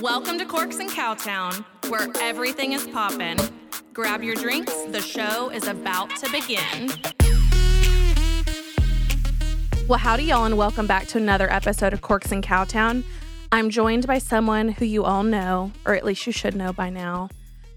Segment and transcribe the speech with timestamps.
[0.00, 3.36] Welcome to Corks and Cowtown, where everything is poppin'.
[3.92, 6.90] Grab your drinks, the show is about to begin.
[9.86, 13.04] Well, howdy, y'all, and welcome back to another episode of Corks and Cowtown.
[13.52, 16.88] I'm joined by someone who you all know, or at least you should know by
[16.88, 17.28] now,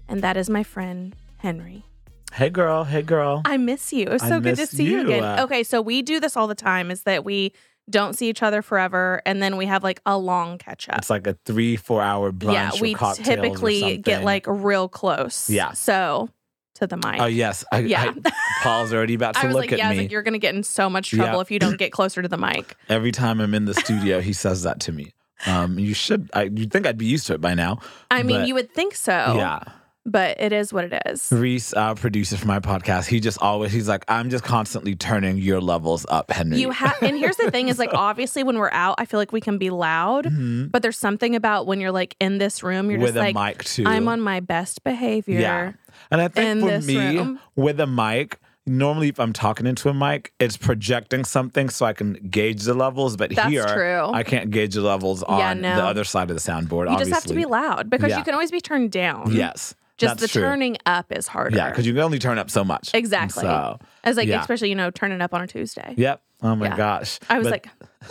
[0.08, 1.84] and that is my friend Henry.
[2.32, 3.42] Hey girl, hey girl.
[3.44, 4.08] I miss you.
[4.08, 5.02] It's I so good to see you, you.
[5.02, 5.40] again.
[5.40, 7.52] Okay, so we do this all the time is that we
[7.90, 10.98] don't see each other forever and then we have like a long catch up.
[10.98, 12.52] It's like a three, four hour brunch.
[12.54, 15.50] yeah, or we typically get like real close.
[15.50, 15.72] Yeah.
[15.72, 16.30] So
[16.76, 17.20] to the mic.
[17.20, 18.12] Oh yes, I, Yeah.
[18.24, 20.04] I- Paul's already about to look like, at yeah, I was me.
[20.04, 21.40] like, you're gonna get in so much trouble Yeah.
[21.40, 22.74] if you don't get closer to the mic.
[22.88, 25.12] Every time I'm in the studio, he says that to me.
[25.46, 26.30] Um, you should.
[26.32, 27.80] I, you'd think I'd be used to it by now.
[28.10, 29.12] I mean, you would think so.
[29.36, 29.60] Yeah.
[30.06, 31.32] But it is what it is.
[31.32, 35.38] Reese, our producer for my podcast, he just always he's like, I'm just constantly turning
[35.38, 36.58] your levels up, Henry.
[36.60, 39.32] You have, and here's the thing: is like obviously when we're out, I feel like
[39.32, 40.70] we can be loud, Mhm.
[40.70, 43.86] but there's something about when you're like in this room, you're with just like.
[43.86, 45.40] I'm on my best behavior.
[45.40, 45.72] Yeah.
[46.10, 47.40] And I think for me, room.
[47.56, 51.94] with a mic, normally if I'm talking into a mic, it's projecting something so I
[51.94, 53.16] can gauge the levels.
[53.16, 54.10] But That's here, true.
[54.12, 55.76] I can't gauge the levels on Yeah, no.
[55.76, 56.86] the other side of the soundboard.
[56.86, 57.10] You obviously.
[57.12, 58.18] just have to be loud because Yeah.
[58.18, 59.32] you can always be turned down.
[59.32, 59.74] Yes.
[59.96, 60.42] Just that's the true.
[60.42, 61.56] turning up is harder.
[61.56, 62.90] Yeah, because you can only turn up so much.
[62.94, 63.42] Exactly.
[63.42, 64.40] So, As like yeah.
[64.40, 65.94] especially, you know, turning up on a Tuesday.
[65.96, 66.20] yep.
[66.42, 66.76] Oh my Yeah.
[66.76, 67.20] gosh.
[67.30, 67.64] I was But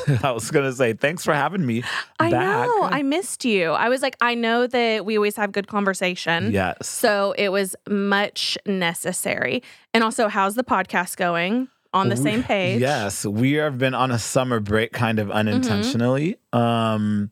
[0.07, 1.83] like, I was gonna say thanks for having me.
[2.19, 2.67] I back.
[2.67, 3.71] know, I missed you.
[3.71, 6.51] I was like, I know that we always have good conversation.
[6.51, 6.87] yes.
[6.87, 9.61] So it was much necessary.
[9.93, 11.67] And also, how's the podcast going?
[11.95, 12.81] On the same page.
[12.81, 16.37] Yes, we have been on a summer break kind of unintentionally.
[16.51, 17.29] Um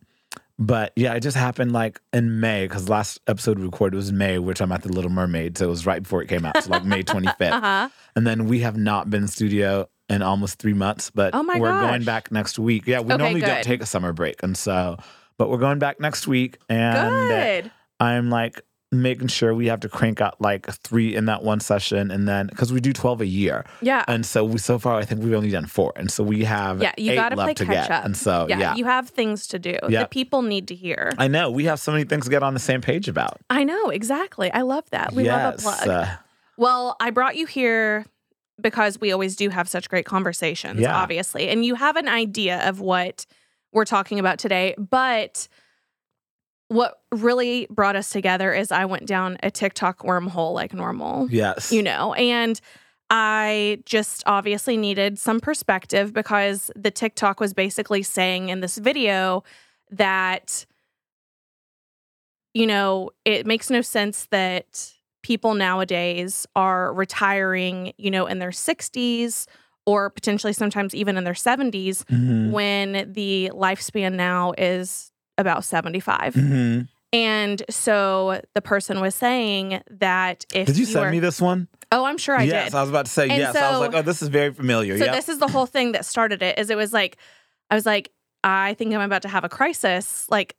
[0.62, 4.38] but yeah, it just happened like in May because last episode we recorded was May,
[4.38, 6.70] which I'm at the Little Mermaid, so it was right before it came out, so
[6.70, 7.52] like May 25th.
[7.52, 7.90] Uh-huh.
[8.16, 11.58] And then we have not been in studio in almost three months, but Oh my
[11.60, 11.90] we're gosh.
[11.90, 12.84] going back next week.
[12.86, 14.98] Yeah, we Okay, normally don't take a summer break, and so
[15.38, 17.28] but we're going back next week, and
[17.64, 17.72] Good.
[18.00, 18.62] I'm like
[18.94, 22.48] making sure we have to crank out like three in that one session, and then
[22.48, 23.66] because we do 12 a year.
[23.82, 24.04] Yeah.
[24.08, 25.94] And so we so far I think we've only done four.
[25.96, 26.92] And so we have Yeah.
[26.98, 27.92] You eight got to play catch get.
[27.92, 28.04] up.
[28.06, 28.76] And so yeah, yeah.
[28.76, 30.00] You have things to do Yeah.
[30.02, 31.14] that people need to hear.
[31.18, 31.50] I know.
[31.50, 33.40] We have so many things to get on the same page about.
[33.50, 33.90] I know.
[33.90, 34.52] Exactly.
[34.52, 35.14] I love that.
[35.14, 35.88] We love a plug.
[35.88, 36.06] uh,
[36.58, 38.06] Well, I brought you here
[38.62, 40.96] because we always do have such great conversations, Yeah.
[40.96, 41.48] obviously.
[41.48, 43.26] And you have an idea of what
[43.72, 44.76] we're talking about today.
[44.78, 45.48] But
[46.72, 51.70] what really brought us together is I went down a TikTok wormhole like normal, yes.
[51.70, 52.62] you know, and
[53.10, 59.44] I just obviously needed some perspective because the TikTok was basically saying in this video
[59.90, 60.66] that,
[62.54, 64.94] you know, it makes no sense that
[65.24, 69.46] people nowadays are retiring, you know, in their 60s
[69.86, 72.52] or potentially sometimes even in their 70s Mhm.
[72.52, 75.11] when the lifespan now is
[75.42, 76.34] about 75.
[76.36, 76.88] Mhm.
[77.14, 81.68] And so the person was saying that if Did you send are, me this one?
[81.92, 82.78] Oh, I'm sure I yes, did.
[82.78, 83.54] I was about to say And yes.
[83.54, 84.98] I was like, oh, this is very familiar.
[84.98, 85.14] So Yep.
[85.16, 86.58] this is the whole thing that started it.
[86.58, 87.18] Is it was like
[87.70, 88.12] I was like
[88.44, 90.56] I think I'm about to have a crisis, like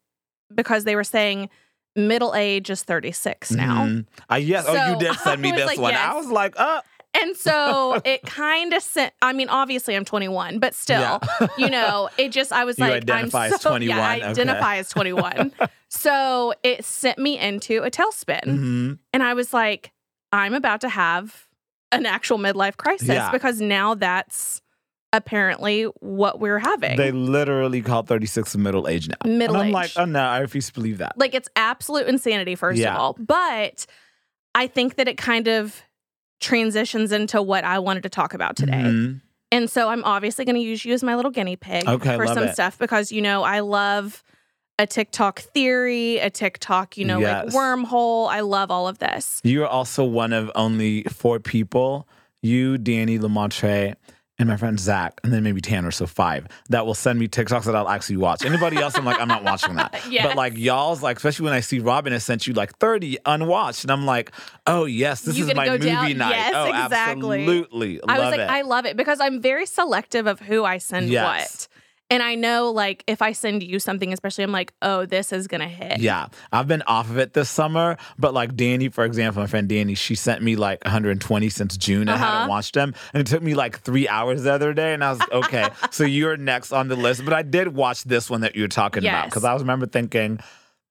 [0.55, 1.49] because they were saying
[1.97, 4.07] middle age is 36 now, Mhm.
[4.29, 4.65] I yes.
[4.69, 5.93] oh, you did send me this like, one.
[5.93, 6.01] yes.
[6.11, 6.81] I was like, uh,
[7.15, 9.13] and so it kind of sent.
[9.23, 11.47] I mean, obviously I'm 21, but still, yeah.
[11.59, 14.25] you know, it just I was You like I'm so, 21, Yeah, I okay.
[14.27, 15.53] identify as 21.
[15.89, 18.45] so it sent me into a tailspin.
[18.45, 18.99] Mhm.
[19.13, 19.93] And I was like,
[20.33, 21.47] I'm about to have
[21.91, 23.31] an actual midlife crisis Yeah.
[23.31, 24.63] because now that's
[25.13, 26.97] apparently what we're having.
[26.97, 29.17] They literally call 36 middle age now.
[29.27, 29.75] Middle and I'm age.
[29.75, 31.19] like, oh no, I refuse to believe that.
[31.19, 32.95] like it's absolute insanity, first Yeah.
[32.95, 33.17] of all.
[33.19, 33.85] But
[34.55, 35.83] I think that it kind of
[36.43, 38.73] transitions into what I wanted to talk about today.
[38.83, 39.21] Mhm.
[39.51, 42.27] And so I'm obviously going to use you as my little guinea pig Okay, for
[42.27, 42.55] some it.
[42.55, 44.23] stuff because, you know, I love
[44.79, 48.29] a TikTok theory, a TikTok, you know, like wormhole.
[48.29, 49.41] I love all of this.
[49.45, 52.09] You are also one of only four people,
[52.41, 53.95] you, Danny, Lamontre,
[54.43, 57.65] and my friend Zach, and then maybe Tanner, so five, that will send me TikToks
[57.65, 58.45] that I'll actually watch.
[58.45, 59.95] Anybody else, I'm like, I'm not watching that.
[60.11, 60.27] Yes.
[60.27, 63.85] But like y'all's, like, especially when I see Robin has sent you like 30 unwatched,
[63.85, 64.33] and I'm like,
[64.67, 66.31] oh, yes, this You is my movie down- night.
[66.31, 67.41] Yes, oh, exactly.
[67.43, 68.01] absolutely.
[68.07, 68.51] I was like, it.
[68.51, 71.25] I love it because I'm very selective of who I send Yes.
[71.25, 71.69] what.
[72.13, 75.49] And I know, like, if I send you something, especially, I'm like, oh, this is
[75.49, 75.99] to hit.
[75.99, 79.67] Yeah, I've been off of it this summer, but like Danny, for example, my friend
[79.67, 82.11] Danny, she sent me like 120 since June.
[82.11, 82.25] I Uh-huh.
[82.27, 85.09] hadn't watched them, and it took me like three hours the other day, and I
[85.13, 87.25] was like, okay, so you're next on the list.
[87.25, 90.39] But I did watch this one that you're talking about because I remember thinking.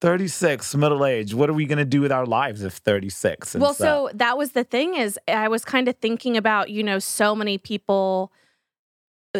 [0.01, 3.71] 36 middle age what are we going to do with our lives if 36 well,
[3.71, 7.35] so that was the thing is I was kind of thinking about, you know, so
[7.35, 8.31] many people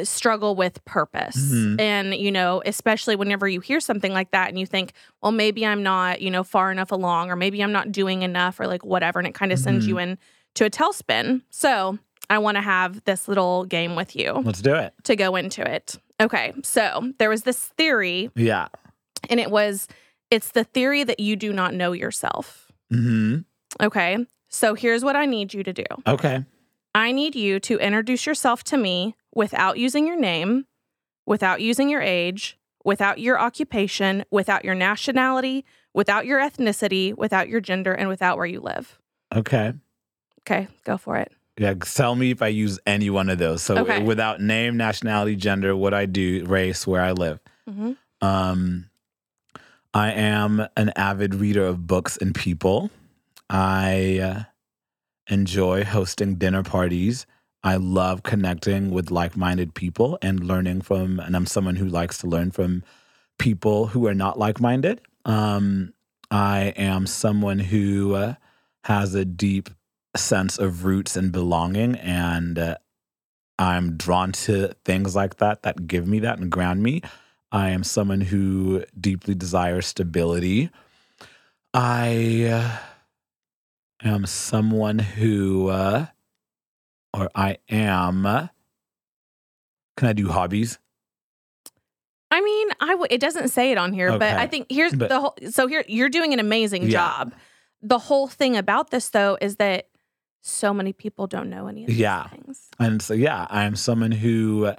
[0.04, 1.36] struggle with purpose.
[1.38, 1.80] Mhm.
[1.80, 5.66] And, you know, especially whenever you hear something like that and you think, well, maybe
[5.66, 8.86] I'm not, you know, far enough along or maybe I'm not doing enough or like
[8.86, 9.20] whatever.
[9.20, 9.90] And it kind of sends Mhm.
[9.90, 10.18] you in
[10.56, 11.42] to a tailspin.
[11.50, 11.98] So
[12.30, 14.94] I want to have this little game with you Let's do it.
[15.04, 15.98] to go into it.
[16.22, 16.54] Okay.
[16.64, 18.68] So there was this theory, Yeah.
[19.30, 19.88] and it was
[20.30, 22.72] it's the theory that you do not know yourself.
[22.90, 23.40] hmm
[23.82, 24.26] Okay.
[24.48, 25.84] So here's what I need you to do.
[26.08, 26.46] Okay.
[26.94, 30.66] I need you to introduce yourself to me without using your name,
[31.26, 37.62] without using your age, without your occupation, without your nationality, without your ethnicity, without your
[37.62, 39.00] gender, and without where you live.
[39.34, 39.74] Okay.
[40.42, 41.32] Okay, go for it.
[41.58, 41.76] Yeah.
[41.76, 43.62] Tell me if I use any one of those.
[43.62, 44.02] So Okay.
[44.02, 47.40] without name, nationality, gender, what I do, race, where I live.
[47.68, 47.92] hmm
[48.22, 48.90] Um,
[49.94, 52.90] I am an avid reader of books and people.
[53.50, 54.44] I uh,
[55.32, 57.26] enjoy hosting dinner parties.
[57.64, 62.18] I love connecting with like minded people and learning from, and I'm someone who likes
[62.20, 62.84] to learn from
[63.40, 65.02] people who are not like minded.
[65.26, 65.94] Um,
[66.30, 68.36] I am someone who uh,
[68.84, 69.70] has a deep
[70.16, 72.76] sense of roots and belonging, and uh,
[73.58, 77.02] I'm drawn to things like that that give me that and ground me.
[77.52, 80.72] I am someone who deeply desires stability.
[81.74, 82.78] I uh,
[84.04, 86.08] am someone who, uh,
[87.14, 88.24] or I am,
[89.98, 90.80] can I do hobbies?
[92.34, 94.36] I mean, I w- it doesn't say it on here, but Okay.
[94.36, 95.36] I think here's But- the whole.
[95.50, 96.90] So here, you're doing an amazing Yeah.
[96.92, 97.34] job.
[97.82, 99.88] The whole thing about this, though, is that
[100.42, 102.28] so many people don't know any of these Yeah.
[102.30, 102.70] things.
[102.80, 104.72] And so, yeah, I am someone who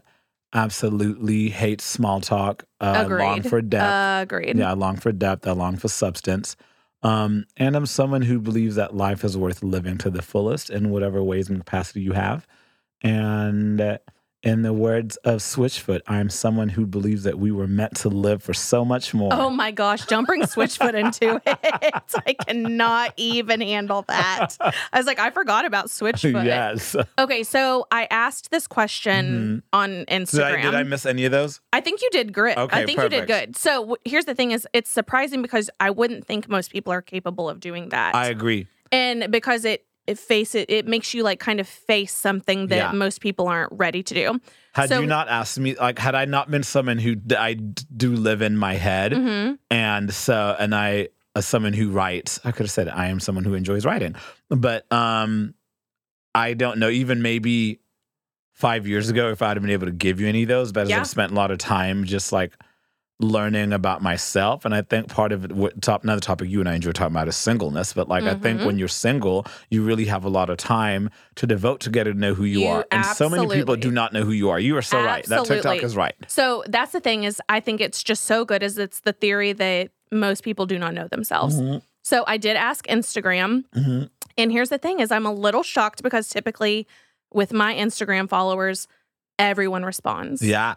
[0.54, 2.64] absolutely hates small talk.
[2.80, 3.22] Uh, Agreed.
[3.22, 4.22] long for depth.
[4.22, 4.56] Agreed.
[4.56, 5.46] Yeah, I long for depth.
[5.46, 6.56] I long for substance.
[7.02, 10.90] Um, and I'm someone who believes that life is worth living to the fullest in
[10.90, 12.46] whatever ways and capacity you have.
[13.02, 13.98] And uh,
[14.42, 18.42] in the words of Switchfoot, I'm someone who believes that we were meant to live
[18.42, 19.32] for so much more.
[19.32, 22.02] Oh my gosh, don't bring Switchfoot into it.
[22.26, 24.56] I cannot even handle that.
[24.60, 26.44] I was like, I forgot about Switchfoot.
[26.44, 26.96] yes.
[27.18, 29.76] Okay, so I asked this question mm-hmm.
[29.78, 30.30] on Instagram.
[30.32, 31.60] Did I, did I miss any of those?
[31.72, 32.56] I think you did great.
[32.56, 33.56] Okay, I think you did good.
[33.56, 37.02] So w- here's the thing: is it's surprising because I wouldn't think most people are
[37.02, 38.66] capable of doing that, I agree.
[38.90, 42.76] and because it it face it it makes you like kind of face something that
[42.76, 42.92] Yeah.
[42.92, 44.40] most people aren't ready to do.
[44.74, 47.54] Had So- you not asked me, like, had I not been someone who d- I
[47.54, 52.38] d- do live in my head, hmm and so and i as someone who writes
[52.44, 54.14] i could have said i am someone who enjoys writing
[54.50, 55.54] but um
[56.34, 57.80] i don't know even maybe
[58.52, 60.88] five years ago if i'd have been able to give you any of those but
[60.88, 61.00] Yeah.
[61.00, 62.52] i've spent a lot of time just like
[63.22, 64.64] learning about myself.
[64.64, 67.14] And i think part of it what top another topic you and i enjoy talking
[67.14, 67.92] about is singleness.
[67.92, 71.46] But like i think when you're single you really have a lot of time to
[71.46, 72.86] devote to get to know who you, You are.
[72.90, 74.58] And so many people do not know who you are.
[74.60, 75.24] You are so right.
[75.26, 76.14] That tiktok is right.
[76.28, 79.52] So that's the thing is I think it's just so good is it's the theory
[79.54, 81.58] that most people do not know themselves.
[81.60, 84.10] Mhm, So I did ask Instagram, mhm.
[84.36, 86.86] and here's the thing: is I'm a little shocked because typically
[87.32, 88.88] with my Instagram followers,
[89.38, 90.42] everyone responds.
[90.42, 90.74] yeah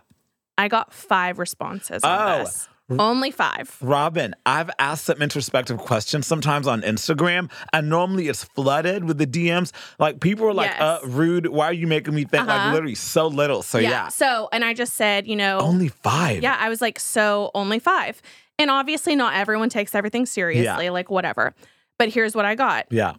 [0.58, 2.04] I got five responses.
[2.04, 2.38] On Oh.
[2.46, 2.68] this.
[3.00, 3.76] only five.
[3.82, 9.26] Robin, I've asked some introspective questions sometimes on Instagram, and normally it's flooded with the
[9.26, 9.72] DMs.
[9.98, 10.80] Like people are like, Yes.
[10.82, 11.48] uh, rude.
[11.48, 12.46] Why are you making me think?
[12.48, 12.74] Like Uh-huh.
[12.74, 13.64] literally so little.
[13.64, 16.44] So yeah, So, and I just said, you know, only five.
[16.44, 18.22] yeah, I was like, so only five.
[18.60, 20.92] And obviously, not everyone takes everything seriously, yeah.
[20.92, 21.56] like whatever.
[21.98, 22.86] But here's what I got.
[22.92, 23.14] Yeah.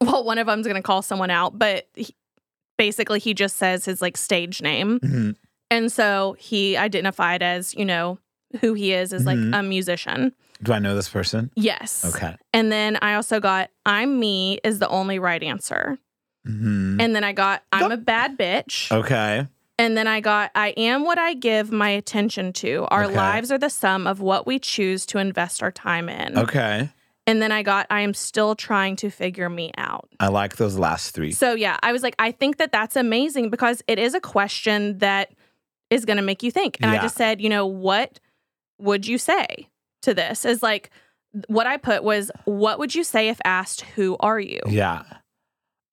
[0.00, 2.14] Well, one of them's going to call someone out, but he,
[2.78, 4.98] basically, he just says his like stage name.
[5.00, 5.36] Mhm.
[5.72, 8.18] And so he identified as, you know,
[8.60, 9.58] who he is as like Mhm.
[9.58, 10.32] a musician.
[10.62, 11.50] Do I know this person?
[11.56, 12.04] Yes.
[12.04, 12.36] Okay.
[12.52, 15.98] And then I also got I'm me is the only right answer.
[16.44, 18.92] hmm And then I got I'm a bad bitch.
[18.92, 19.46] Okay.
[19.78, 22.86] And then I got I am what I give my attention to.
[22.90, 23.16] Our Okay.
[23.16, 26.36] lives are the sum of what we choose to invest our time in.
[26.38, 26.90] Okay.
[27.26, 30.08] And then I got I am still trying to figure me out.
[30.20, 31.32] I like those last three.
[31.32, 34.98] So yeah, I was like I think that that's amazing because it is a question
[34.98, 35.30] that
[35.92, 36.76] is going to make you think.
[36.80, 38.18] And I just said, you know, what
[38.78, 39.68] would you say
[40.02, 40.44] to this?
[40.44, 40.90] Is like
[41.46, 44.60] what I put was what would you say if asked who are you?
[44.66, 45.02] Yeah.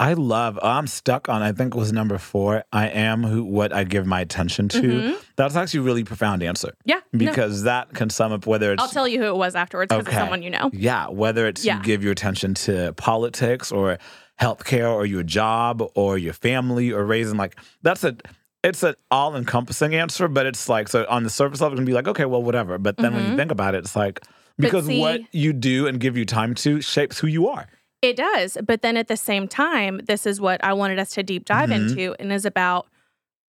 [0.02, 0.58] I love.
[0.64, 1.42] I'm stuck on.
[1.42, 2.64] I think it was number four.
[2.72, 4.82] I am who what I give my attention to.
[4.82, 5.18] Mhm.
[5.36, 7.02] That's actually a really profound answer Yeah.
[7.12, 7.20] no.
[7.20, 10.08] because that can sum up whether it's I'll tell you who it was afterwards because
[10.08, 10.16] Okay.
[10.16, 10.70] it's someone you know.
[10.72, 11.78] Yeah, whether it's Yeah.
[11.78, 13.98] you give your attention to politics or
[14.40, 18.16] healthcare or your job or your family or raising like that's a
[18.64, 21.86] it's an all encompassing answer, but it's like so on the surface level it can
[21.86, 22.78] be like, okay, well, whatever.
[22.78, 23.38] But then when you Mhm.
[23.38, 24.22] think about it, it's like
[24.58, 27.68] because see- what you do and give you time to shapes who you are.
[28.02, 28.58] It does.
[28.66, 31.70] But then at the same time, this is what I wanted us to deep dive
[31.70, 31.76] Mhm.
[31.90, 32.88] into and is about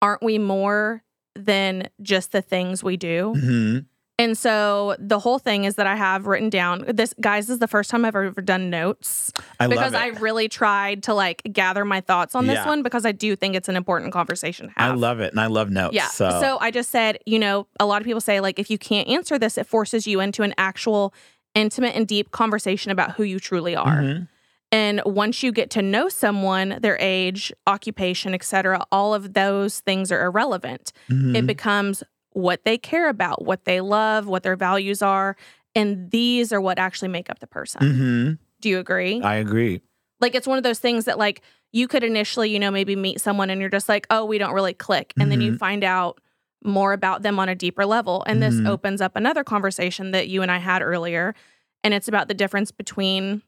[0.02, 1.02] aren't we more
[1.36, 3.34] than just the things we do?
[3.34, 3.78] hmm
[4.20, 7.58] And so the whole thing is that I have written down this, guys, this is
[7.58, 11.84] the first time I've ever done notes I because I really tried to like gather
[11.86, 12.66] my thoughts on this Yeah.
[12.66, 15.46] one because I do think it's an important conversation to I love it, and I
[15.46, 15.94] love notes.
[15.94, 16.08] Yeah.
[16.08, 16.58] So, So.
[16.60, 19.38] I just said, you know, a lot of people say like if you can't answer
[19.38, 21.14] this, it forces you into an actual
[21.54, 24.02] intimate and deep conversation about who you truly are.
[24.02, 24.28] Mhm.
[24.70, 30.12] And once you get to know someone, their age, occupation, etc., all of those things
[30.12, 30.92] are irrelevant.
[31.08, 31.46] It Mhm.
[31.46, 35.36] becomes what they care about, what they love, what their values are,
[35.74, 37.80] and these are what actually make up the person.
[37.82, 38.38] Mhm.
[38.60, 39.20] Do you agree?
[39.22, 39.80] I agree.
[40.22, 41.40] like it's one of those things that like
[41.72, 44.52] you could initially, you know, maybe meet someone and you're just like, "Oh, we don't
[44.52, 45.58] really click." And then you Mhm.
[45.58, 46.20] find out
[46.62, 48.22] more about them on a deeper level.
[48.26, 48.68] And this Mhm.
[48.68, 51.34] opens up another conversation that you and I had earlier,
[51.82, 53.40] and it's about the difference between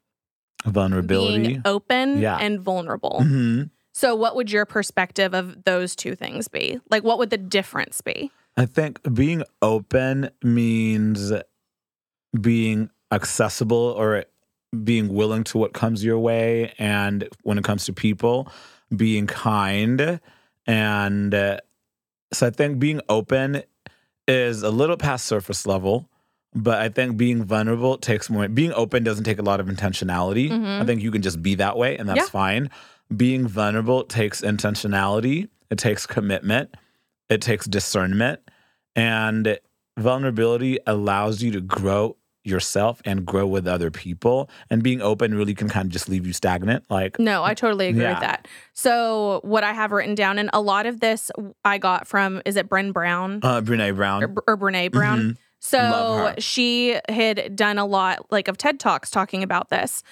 [0.64, 1.60] Vulnerability.
[1.66, 2.38] open Yeah.
[2.38, 3.20] and vulnerable.
[3.22, 3.70] Mhm.
[3.92, 6.80] So, what would your perspective of those two things be?
[6.90, 8.30] Like, what would the difference be?
[8.56, 11.32] I think being open means
[12.40, 14.24] being accessible or
[14.84, 16.72] being willing to what comes your way.
[16.78, 18.48] And when it comes to people,
[18.94, 20.20] being kind.
[20.66, 21.58] And uh,
[22.32, 23.62] so I think being open
[24.28, 26.08] is a little past surface level.
[26.54, 28.46] But I think being vulnerable takes more.
[28.46, 30.50] Being open doesn't take a lot of intentionality.
[30.50, 30.82] Mhm.
[30.82, 32.26] I think you can just be that way, and that's Yeah.
[32.26, 32.68] fine.
[33.16, 35.48] Being vulnerable takes intentionality.
[35.70, 36.74] It takes commitment.
[37.32, 38.40] It takes discernment.
[38.94, 39.58] And
[39.98, 44.50] vulnerability allows you to grow yourself and grow with other people.
[44.68, 46.84] And being open really can kind of just leave you stagnant.
[46.90, 48.14] Like, No, I totally agree Yeah.
[48.14, 48.48] with that.
[48.74, 51.30] So, what I have written down, and a lot of this
[51.64, 54.24] I got from, is it Bren Brown uh, Brene Brown.
[54.24, 55.20] or, or Brene Brown?
[55.20, 55.36] Mhm.
[55.60, 60.02] So she had done a lot like of TED Talks talking about this.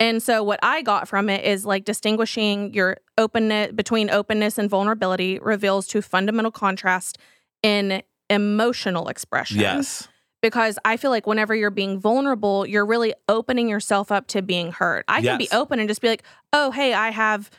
[0.00, 4.68] And so what I got from it is like distinguishing your openness between openness and
[4.68, 7.18] vulnerability reveals two fundamental contrast
[7.62, 9.60] in emotional expression.
[9.60, 10.08] Yes.
[10.42, 14.72] Because I feel like whenever you're being vulnerable, you're really opening yourself up to being
[14.72, 15.04] hurt.
[15.06, 16.22] I can be open and just be like,
[16.54, 17.50] "Oh, hey, I have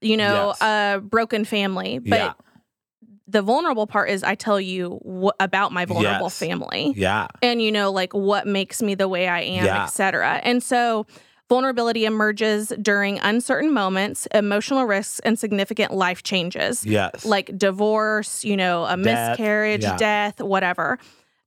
[0.00, 0.62] you know, Yes.
[0.62, 2.32] a broken family." But Yeah.
[3.28, 6.38] the vulnerable part is I tell you wh- about my vulnerable Yes.
[6.38, 7.28] family Yeah.
[7.42, 9.84] and you know like what makes me the way i am Yeah.
[9.84, 11.06] etc and so
[11.48, 17.24] vulnerability emerges during uncertain moments emotional risks and significant life changes Yes.
[17.24, 19.96] like divorce you know a Death, miscarriage yeah.
[19.96, 20.98] death whatever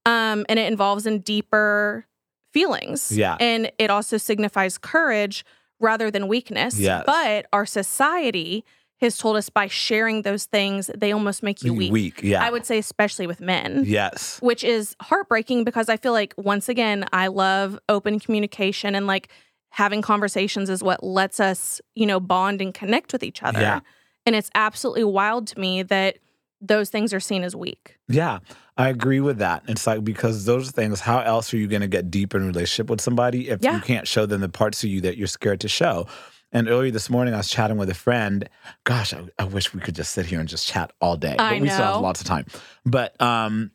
[0.05, 2.05] um and it involves in deeper
[2.53, 3.35] feelings Yeah.
[3.39, 5.43] and it also signifies courage
[5.79, 7.03] rather than weakness Yes.
[7.05, 8.63] but our society
[9.01, 12.43] has told us by sharing those things they almost make you weak, Yeah.
[12.45, 14.39] i would say especially with men Yes.
[14.41, 19.29] which is heartbreaking because I feel like once again I love open communication and like
[19.69, 23.59] having conversations is what lets us, you know, bond and connect with each other.
[23.61, 23.79] Yeah.
[24.25, 26.17] And it's absolutely wild to me that
[26.61, 27.97] those things are seen as weak.
[28.07, 28.39] Yeah,
[28.77, 29.63] I agree with that.
[29.67, 32.45] It's like because those things, how else are you going to get deep in a
[32.47, 33.75] relationship with somebody if Yeah.
[33.75, 36.07] you can't show them the parts of you that you're scared to show?
[36.51, 38.47] And earlier this morning, I was chatting with a friend.
[38.85, 41.55] Gosh, I, I wish we could just sit here and just chat all day, I
[41.55, 42.01] but we still have know.
[42.01, 42.45] lots of time.
[42.85, 43.71] But um,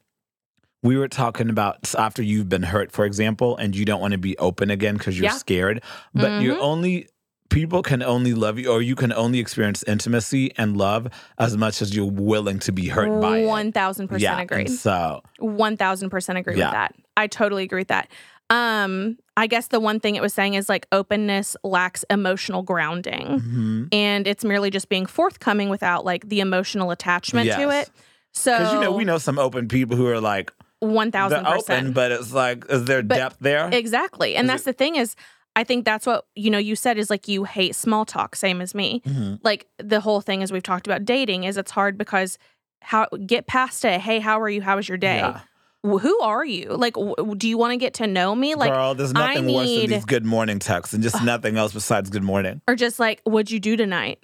[0.83, 4.19] we were talking about after you've been hurt, for example, and you don't want to
[4.19, 5.37] be open again because you're Yeah.
[5.37, 5.83] scared,
[6.15, 6.61] but you're Mhm.
[6.63, 7.09] only
[7.51, 11.83] people can only love you or you can only experience intimacy and love as much
[11.83, 13.47] as you're willing to be hurt by it.
[13.47, 14.69] One thousand percent Yeah, agree.
[14.69, 16.67] so One thousand percent agree Yeah.
[16.67, 16.95] with that.
[17.17, 18.09] I totally agree with that.
[18.51, 23.41] Um, I guess the one thing it was saying is like openness lacks emotional grounding.
[23.41, 23.89] mhm.
[23.93, 27.91] And it's merely just being forthcoming without like the emotional attachment to it.
[28.33, 31.95] So Because you know, we know some open people who are like one thousand percent.
[31.95, 33.69] but it's like, is there But depth there?
[33.73, 34.35] Exactly.
[34.37, 35.15] And Is that's the thing is
[35.57, 38.61] I think that's what you know you said is like you hate small talk same
[38.61, 39.03] as me.
[39.07, 39.41] Mhm.
[39.43, 42.39] Like the whole thing as we've talked about dating is it's hard because
[42.83, 44.01] how get past it.
[44.01, 44.63] Hey, how are you?
[44.63, 45.19] How was your day?
[45.19, 45.41] Yeah.
[45.83, 46.69] Who are you?
[46.77, 48.55] Like w- do you want to get to know me?
[48.55, 51.73] Like Girl, there's I nothing worse than these good morning texts and just nothing else
[51.73, 52.61] besides good morning.
[52.69, 54.19] or just like what'd you do tonight?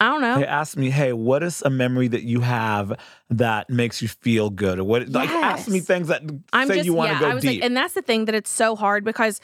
[0.00, 0.38] I don't know.
[0.40, 2.92] They ask me, hey, what is a memory that you have
[3.30, 4.78] that makes you feel good?
[4.80, 6.22] Or what like ask me things that
[6.52, 7.60] I'm say just you want to yeah, go I was deep.
[7.60, 9.40] like and that's the thing that it's so hard because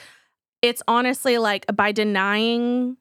[0.61, 2.97] it's honestly like by denying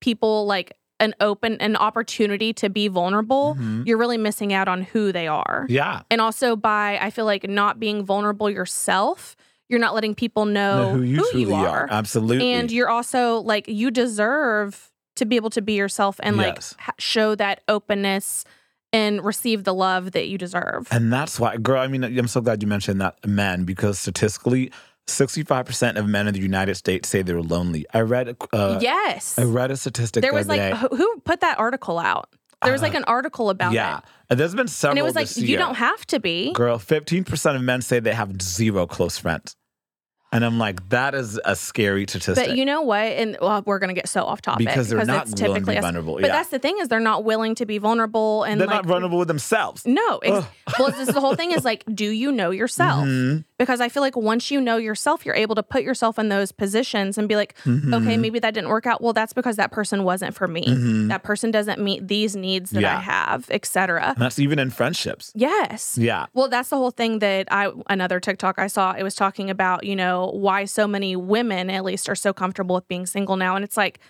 [0.00, 3.86] people like an open an opportunity to be vulnerable, Mhm.
[3.86, 5.66] you're really missing out on who they are.
[5.68, 6.02] Yeah.
[6.10, 9.34] And also by I feel like not being vulnerable yourself,
[9.68, 11.88] you're not letting people know, Know who you truly are.
[11.90, 12.52] Absolutely.
[12.52, 14.89] And you're also like you deserve
[15.20, 16.74] to be able to be yourself and like Yes.
[16.78, 18.44] ha- show that openness
[18.92, 20.88] and receive the love that you deserve.
[20.90, 24.72] And that's why, girl, I mean, I'm so glad you mentioned that men because statistically,
[25.06, 27.84] 65% of men in the United States say they're lonely.
[27.94, 29.38] I read uh, yes.
[29.38, 30.96] I read a statistic there the was other like day.
[30.96, 32.28] who, put that article out?
[32.62, 33.98] There was like an article about yeah.
[33.98, 34.04] it.
[34.28, 35.58] And there's been several And it was like, you year.
[35.58, 36.52] don't have to be.
[36.52, 39.56] Girl, 15% of men say they have zero close friends.
[40.32, 42.46] And I'm like, that is a scary statistic.
[42.48, 43.00] But you know what?
[43.02, 45.60] And well, we're going to get so off topic because they're not it's willing to
[45.60, 45.82] typically be us.
[45.82, 46.14] vulnerable.
[46.14, 46.28] But yeah.
[46.28, 49.18] that's the thing is they're not willing to be vulnerable and they're like not vulnerable
[49.18, 49.84] with themselves.
[49.86, 50.46] No, ex-
[50.78, 53.06] well, this is the whole thing is like, do you know yourself?
[53.06, 53.44] Mhm.
[53.58, 56.52] Because I feel like once you know yourself, you're able to put yourself in those
[56.52, 57.92] positions and be like, Mhm.
[57.92, 59.02] okay, maybe that didn't work out.
[59.02, 60.64] Well, that's because that person wasn't for me.
[60.64, 61.08] Mhm.
[61.08, 62.96] That person doesn't meet these needs that Yeah.
[62.98, 64.10] I have, etc.
[64.10, 65.32] And that's even in friendships.
[65.34, 65.98] Yes.
[66.00, 66.26] Yeah.
[66.34, 68.92] Well, that's the whole thing that I another TikTok I saw.
[68.92, 72.74] It was talking about you know why so many women at least are so comfortable
[72.74, 74.00] with being single now, and it's like,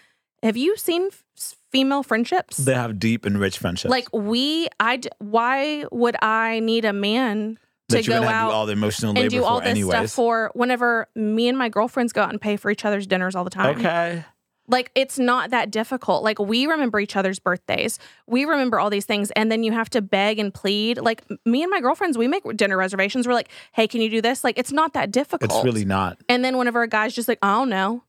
[0.43, 2.57] have you seen f- female friendships?
[2.57, 3.90] They have deep and rich friendships.
[3.90, 5.00] like we, I.
[5.19, 7.59] why would I need a man
[7.90, 9.90] to go out do all the emotional labor and do all for this anyways.
[9.90, 13.35] stuff for whenever me and my girlfriends go out and pay for each other's dinners
[13.35, 13.79] all the time?
[13.79, 14.25] okay.
[14.71, 16.23] Like it's not that difficult.
[16.23, 17.99] Like we remember each other's birthdays.
[18.27, 20.99] We remember all these things and then you have to beg and plead.
[20.99, 23.27] Like me and my girlfriends, we make dinner reservations.
[23.27, 25.50] We're like, "Hey, can you do this?" Like it's not that difficult.
[25.50, 26.19] It's really not.
[26.29, 28.05] And then whenever a guy's just like, "I don't know."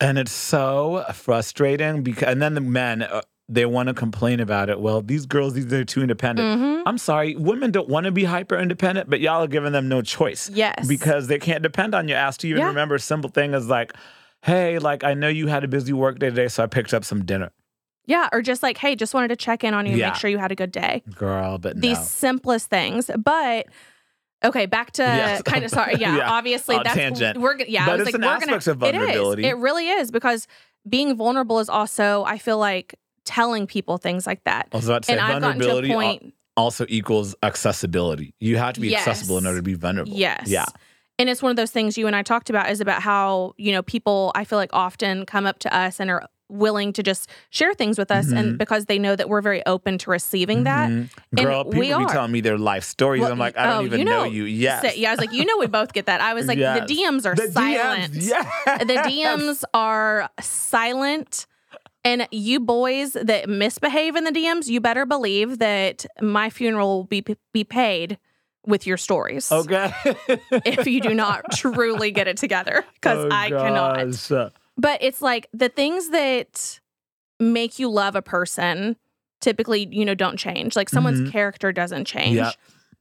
[0.00, 4.70] And it's so frustrating because, and then the men, uh, they want to complain about
[4.70, 4.80] it.
[4.80, 6.60] Well, these girls, these are too independent.
[6.60, 6.82] Mhm.
[6.86, 10.00] I'm sorry, women don't want to be hyper independent, but y'all are giving them no
[10.00, 10.48] choice.
[10.48, 10.86] Yes.
[10.88, 12.68] Because they can't depend on your ass to even Yeah.
[12.68, 13.92] remember a simple thing as like,
[14.42, 17.04] hey, like I know you had a busy work day today, so I picked up
[17.04, 17.50] some dinner.
[18.06, 20.08] yeah, or just like, "Hey, just wanted to check in on you and Yeah.
[20.08, 22.04] make sure you had a good day." Girl, but These no.
[22.04, 23.08] simplest things.
[23.16, 23.66] But
[24.44, 25.42] okay, back to Yes.
[25.44, 25.94] kind of sorry.
[25.96, 26.30] Yeah, Yeah.
[26.32, 27.38] obviously On that's tangent.
[27.38, 29.42] we're gonna yeah, But I was it's like an we're aspect gonna of vulnerability.
[29.42, 29.52] It is.
[29.52, 30.48] It really is because
[30.88, 32.94] being vulnerable is also I feel like
[33.24, 34.68] telling people things like that.
[34.72, 38.34] I was about to say and I've gotten to a point also equals accessibility.
[38.40, 40.12] You have to be accessible in order to be vulnerable.
[40.14, 40.48] Yes.
[40.48, 40.64] Yeah.
[41.20, 43.72] And it's one of those things you and I talked about is about how, you
[43.72, 47.30] know, people I feel like often come up to us and are willing to just
[47.50, 48.36] share things with us Mm-hmm.
[48.36, 50.88] and because they know that we're very open to receiving that.
[50.90, 51.08] Mhm.
[51.36, 52.06] And Girl, people we be are.
[52.08, 53.20] telling me their life stories.
[53.22, 54.44] Well, I'm like, I don't oh, even you know, know- you.
[54.44, 54.82] Yes.
[54.82, 56.20] So- yeah, I was like, you know we both get that.
[56.20, 56.88] I was like, Yes.
[56.88, 58.14] the DMs are The silent.
[58.14, 58.78] DMs, yes.
[58.80, 61.46] The DMs are silent.
[62.02, 67.04] And you boys that misbehave in the DMs, you better believe that my funeral will
[67.04, 68.18] be be paid
[68.66, 69.50] with your stories.
[69.50, 69.90] Okay.
[70.64, 74.52] if you do not truly get it together because Oh, I cannot.
[74.76, 76.80] But it's like the things that
[77.38, 78.96] make you love a person
[79.40, 80.76] typically, you know, don't change.
[80.76, 81.32] Like someone's Mhm.
[81.32, 82.38] character doesn't change.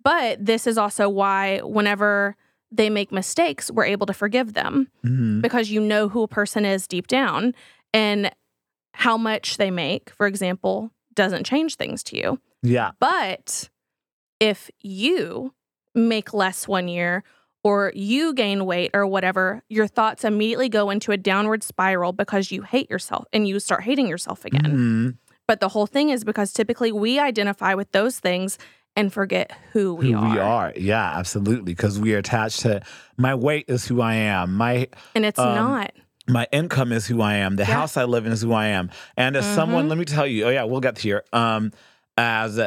[0.04, 2.38] But this is also why whenever
[2.72, 5.41] they make mistakes, we're able to forgive them Mhm.
[5.41, 7.54] because you know who a person is deep down
[7.93, 8.32] and
[8.93, 12.39] how much they make, for example, doesn't change things to you.
[12.63, 12.91] Yeah.
[13.00, 13.69] But
[14.39, 15.54] if you
[15.95, 17.23] make less one year
[17.63, 22.52] or you gain weight or whatever, your thoughts immediately go into a downward spiral because
[22.52, 24.63] you hate yourself and you start hating yourself again.
[24.63, 25.17] Mhm.
[25.47, 28.58] But the whole thing is because typically we identify with those things
[28.95, 30.32] and forget who we who are.
[30.32, 30.73] we are.
[30.78, 31.73] Yeah, absolutely.
[31.73, 32.82] Because we are attached to
[33.17, 34.56] my weight is who I am.
[34.56, 35.91] My And it's Um, not.
[36.28, 37.56] my income is who I am.
[37.56, 37.73] The Yeah.
[37.73, 38.89] house I live in is who I am.
[39.17, 39.89] And as someone, Mhm.
[39.89, 41.23] let me tell you, oh yeah, we'll get here.
[41.34, 41.71] Um,
[42.17, 42.60] as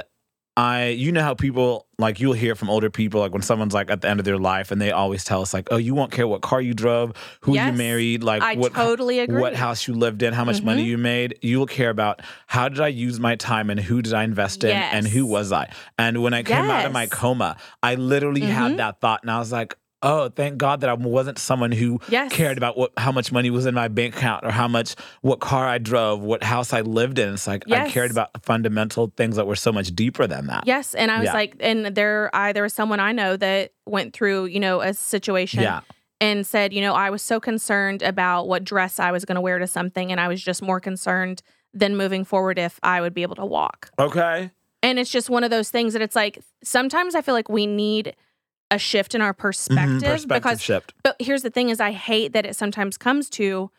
[0.54, 3.90] I, you know how people like you'll hear from older people like when someone's like
[3.90, 6.12] at the end of their life and they always tell us like, oh, you won't
[6.12, 9.40] care what car you drove, who you married, like I what totally agree.
[9.40, 10.88] what house you lived in, how much money Mhm.
[10.88, 11.38] you made.
[11.40, 14.62] You will care about how did I use my time and who did I invest
[14.62, 15.70] in and who was I.
[15.98, 18.76] And when I came out of my coma, I literally had Mhm.
[18.76, 22.32] that thought and I was like, oh, thank God that I wasn't someone who Yes.
[22.32, 25.40] cared about what how much money was in my bank account or how much what
[25.40, 27.34] car I drove, what house I lived in.
[27.34, 30.64] It's like I cared about fundamental things that were so much deeper than that.
[30.66, 31.32] Yes, and I was Yeah.
[31.34, 34.92] like, and there, I there was someone I know that went through, you know, a
[34.94, 35.80] situation Yeah.
[36.20, 39.40] and said, you know, I was so concerned about what dress I was going to
[39.40, 41.42] wear to something, and I was just more concerned
[41.74, 43.90] than moving forward if I would be able to walk.
[43.98, 44.50] Okay.
[44.82, 47.66] And it's just one of those things that it's like sometimes I feel like we
[47.66, 48.14] need
[48.72, 50.61] a shift in our Mhm, perspective, perspective because.
[50.62, 50.94] shift.
[51.04, 53.70] But here's the thing: is I hate that it sometimes comes to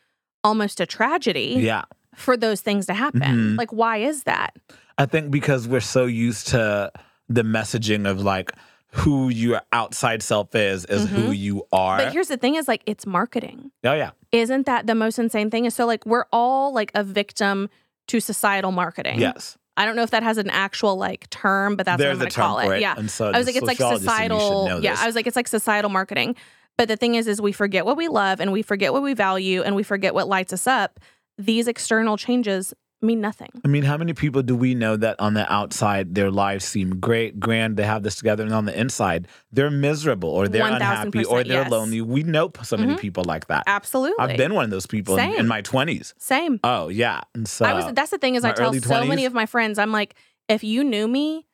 [0.43, 1.83] almost a tragedy Yeah.
[2.15, 3.21] for those things to happen.
[3.53, 3.57] Mhm.
[3.57, 4.55] Like, why is that?
[4.97, 6.91] I think because we're so used to
[7.27, 8.51] the messaging of like
[8.97, 11.97] who your outside self is is who you are.
[11.97, 12.05] Mm-hmm.
[12.07, 13.71] But here's the thing: is like it's marketing.
[13.83, 14.11] oh yeah.
[14.31, 17.69] isn't that the most insane thing is so like we're all like a victim
[18.07, 19.57] to societal marketing Yes.
[19.77, 22.19] I don't know if that has an actual like term but that's There's what i'm
[22.19, 22.81] gonna term call it it.
[22.81, 24.95] yeah And so i was like it's like societal yeah.
[24.99, 26.35] i was like it's like societal marketing
[26.77, 29.13] but the thing is is we forget what we love and we forget what we
[29.13, 30.99] value and we forget what lights us up
[31.37, 33.49] these external changes mean nothing.
[33.63, 36.99] I mean, how many people do we know that on the outside their lives seem
[36.99, 40.75] great, grand, they have this together, and on the inside they're miserable or they're 1000%,
[40.77, 41.71] unhappy or they're yes.
[41.71, 42.01] lonely?
[42.01, 42.99] We know so many Mhm.
[42.99, 43.63] people like that.
[43.67, 44.15] Absolutely.
[44.23, 46.13] I've been one of those people in, in my twenties.
[46.17, 46.59] Same.
[46.63, 49.25] Oh yeah, and so I was that's the thing is I tell early so many
[49.25, 50.15] of my friends, I'm like,
[50.49, 51.45] if you knew me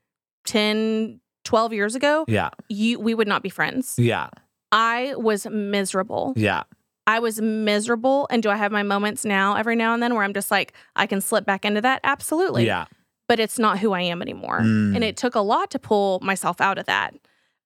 [0.46, 3.96] 10, 12 years ago, yeah, you we would not be friends.
[3.98, 4.30] yeah,
[4.72, 6.34] I was miserable.
[6.36, 6.64] yeah,
[7.10, 8.28] I was miserable.
[8.30, 10.74] And do I have my moments now every now and then where I'm just like,
[10.96, 12.02] I can slip back into that?
[12.04, 12.66] Absolutely.
[12.68, 12.86] yeah.
[13.28, 14.60] But it's not who I am anymore.
[14.62, 14.96] Mm.
[14.96, 17.16] And it took a lot to pull myself out of that.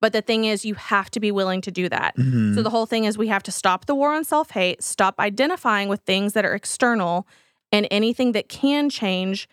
[0.01, 2.15] But the thing is, you have to be willing to do that.
[2.17, 2.55] Mhm.
[2.55, 5.15] So the whole thing is we have to stop the war on self hate, stop
[5.19, 7.25] identifying with things that are external,
[7.71, 9.47] and anything that can change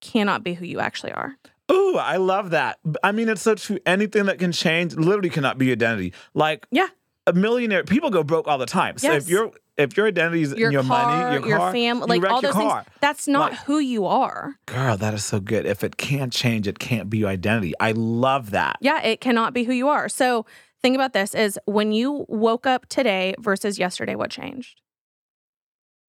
[0.00, 1.36] cannot be who you actually are.
[1.70, 2.78] Ooh, I love that.
[3.04, 3.78] I mean, it's so true.
[3.86, 6.12] Anything that can change literally cannot be identity.
[6.34, 6.88] Like, Yeah.
[7.26, 7.84] A millionaire.
[7.84, 8.98] People go broke all the time.
[8.98, 9.24] So Yes.
[9.24, 12.30] if your if your identity is Your, in your car, money, your car, family, like
[12.30, 14.56] all those things, that's not Like- who you are.
[14.66, 15.64] Girl, that is so good.
[15.64, 17.72] If it can't change, it can't be your identity.
[17.80, 18.76] I love that.
[18.82, 20.10] Yeah, it cannot be who you are.
[20.10, 20.44] So
[20.82, 24.82] think about this is when you woke up today versus yesterday, what changed?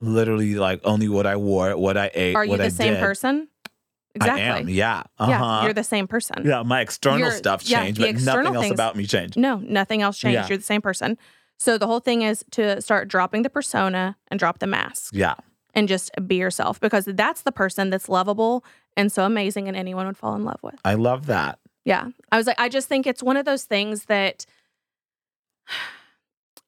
[0.01, 3.01] Literally, like only what I wore, what I ate, Are you the I same did.
[3.01, 3.47] person?
[4.15, 4.43] Exactly.
[4.43, 4.69] I am.
[4.69, 5.03] Yeah.
[5.19, 5.31] Uh-huh.
[5.31, 6.43] Yeah, you're the same person.
[6.45, 9.37] yeah, my external stuff changed, the but nothing else about me changed.
[9.37, 10.33] No, nothing else changed.
[10.35, 10.47] Yeah.
[10.47, 11.17] You're the same person.
[11.57, 15.35] So the whole thing is to start dropping the persona and drop the mask Yeah.
[15.73, 18.65] and just be yourself because that's the person that's lovable
[18.97, 20.75] and so amazing and anyone would fall in love with.
[20.83, 21.59] I love that.
[21.85, 22.07] Yeah.
[22.31, 24.45] I was like, I just think it's one of those things that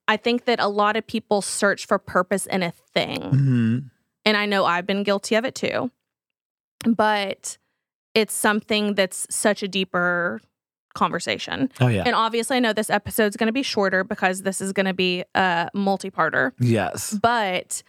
[0.07, 3.21] I think that a lot of people search for purpose in a thing.
[3.21, 3.77] hmm
[4.25, 5.91] And I know I've been guilty of it too.
[6.87, 7.57] But
[8.13, 10.39] it's something that's such a deeper
[10.93, 11.69] conversation.
[11.81, 12.03] Oh yeah.
[12.05, 14.93] And obviously, I know this episode's going to be shorter because this is going to
[14.93, 17.17] be a multi parter, yes.
[17.21, 17.81] but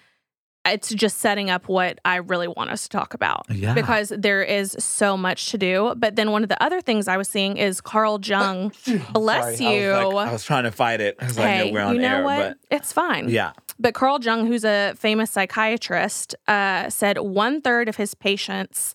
[0.67, 3.75] it's just setting up what I really want us to talk about Yeah.
[3.75, 5.95] because there is so much to do.
[5.95, 8.73] But then one of the other things I was seeing is Carl Jung.
[9.13, 9.91] Bless Sorry, you.
[9.91, 12.01] I was, like, I was trying to fight it I know hey, we're on you
[12.01, 12.57] know air, what?
[12.71, 13.29] It's fine.
[13.29, 13.53] yeah.
[13.79, 18.95] But Carl Jung, who's a famous psychiatrist, uh, said one third of his patients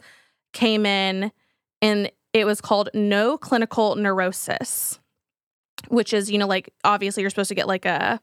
[0.53, 1.31] came in
[1.81, 4.99] and it was called no clinical neurosis,
[5.87, 8.19] which is, you know, like obviously you're supposed to get like a,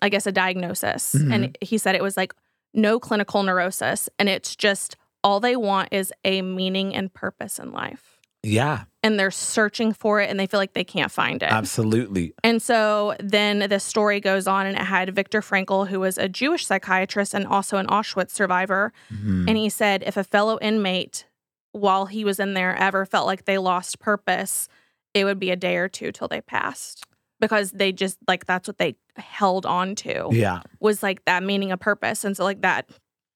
[0.00, 1.14] I guess, a diagnosis.
[1.14, 1.32] Mhm.
[1.34, 2.32] And he said it was like
[2.74, 4.08] no clinical neurosis.
[4.18, 8.15] And it's just all they want is a meaning and purpose in life.
[8.42, 8.84] Yeah.
[9.02, 11.50] And they're searching for it and they feel like they can't find it.
[11.52, 12.32] Absolutely.
[12.44, 16.28] And so then the story goes on, and it had Viktor Frankl, who was a
[16.28, 18.92] Jewish psychiatrist and also an Auschwitz survivor.
[19.12, 19.48] Mhm.
[19.48, 21.26] And he said if a fellow inmate,
[21.72, 24.68] while he was in there, ever felt like they lost purpose,
[25.14, 27.04] it would be a day or two till they passed
[27.40, 30.60] because they just like that's what they held on to Yeah.
[30.80, 32.24] was like that meaning of purpose.
[32.24, 32.88] And so, like that,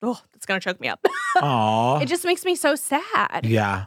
[0.03, 1.05] oh, it's going to choke me up.
[1.43, 2.01] Aw.
[2.01, 3.45] it just makes me so sad.
[3.45, 3.85] yeah.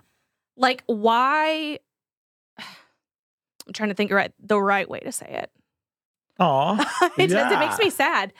[0.57, 1.79] Like, why?
[2.57, 5.51] I'm trying to think right the right way to say it.
[6.39, 7.09] Aw.
[7.17, 8.33] it just it makes me sad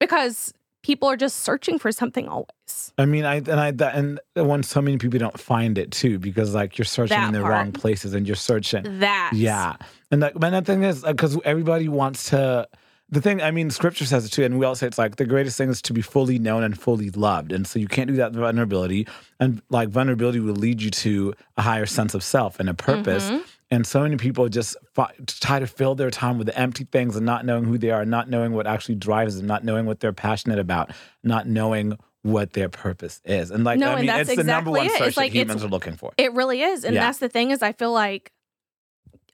[0.00, 2.92] because people are just searching for something always.
[2.98, 6.18] I mean, I and I that, and when so many people don't find it too,
[6.18, 7.52] because like you're searching That in the part.
[7.52, 9.00] wrong places and you're searching.
[9.00, 9.76] That Yeah,
[10.10, 12.68] and like, but the thing is, uh, because everybody wants to.
[13.12, 15.26] The thing, I mean, Scripture says it too, and we all say it's like the
[15.26, 18.16] greatest thing is to be fully known and fully loved, and so you can't do
[18.16, 19.06] that with vulnerability,
[19.38, 23.30] and like vulnerability will lead you to a higher sense of self and a purpose.
[23.30, 23.44] Mhm.
[23.70, 27.14] And so many people just fi- try to fill their time with the empty things
[27.16, 30.00] and not knowing who they are, not knowing what actually drives them, not knowing what
[30.00, 30.90] they're passionate about,
[31.22, 33.50] not knowing what their purpose is.
[33.50, 34.98] And like, No, I mean, that's it's the number exactly one it.
[34.98, 36.12] search It's like that humans are looking for.
[36.18, 37.02] It really is, and Yeah.
[37.06, 38.32] that's the thing is I feel like